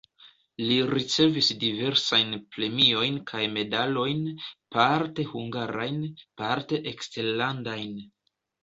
[0.69, 4.27] Li ricevis diversajn premiojn kaj medalojn
[4.79, 6.03] parte hungarajn,
[6.43, 7.99] parte eksterlandajn.